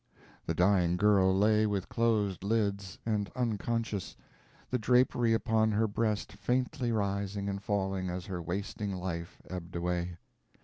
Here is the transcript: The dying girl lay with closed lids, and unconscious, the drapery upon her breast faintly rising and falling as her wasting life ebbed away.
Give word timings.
The 0.47 0.55
dying 0.55 0.97
girl 0.97 1.31
lay 1.31 1.67
with 1.67 1.87
closed 1.87 2.43
lids, 2.43 2.97
and 3.05 3.29
unconscious, 3.35 4.15
the 4.71 4.79
drapery 4.79 5.31
upon 5.31 5.73
her 5.73 5.87
breast 5.87 6.31
faintly 6.33 6.91
rising 6.91 7.47
and 7.47 7.61
falling 7.61 8.09
as 8.09 8.25
her 8.25 8.41
wasting 8.41 8.95
life 8.95 9.39
ebbed 9.47 9.75
away. 9.75 10.17